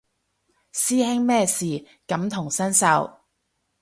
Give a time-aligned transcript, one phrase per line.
[0.73, 3.19] 師兄咩事感同身受